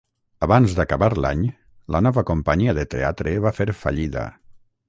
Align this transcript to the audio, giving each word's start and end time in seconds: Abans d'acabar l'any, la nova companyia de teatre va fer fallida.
Abans 0.45 0.71
d'acabar 0.79 1.09
l'any, 1.25 1.43
la 1.97 2.01
nova 2.07 2.25
companyia 2.31 2.75
de 2.81 2.89
teatre 2.97 3.39
va 3.47 3.55
fer 3.63 3.73
fallida. 3.87 4.29